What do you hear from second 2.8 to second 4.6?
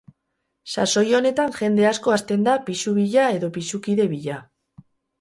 bila edo pisukide bila.